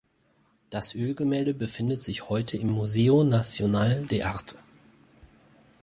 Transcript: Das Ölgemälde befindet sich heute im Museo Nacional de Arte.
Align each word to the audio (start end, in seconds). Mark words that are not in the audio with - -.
Das 0.71 0.95
Ölgemälde 0.95 1.53
befindet 1.53 2.03
sich 2.03 2.27
heute 2.27 2.57
im 2.57 2.71
Museo 2.71 3.23
Nacional 3.23 4.01
de 4.07 4.23
Arte. 4.23 4.55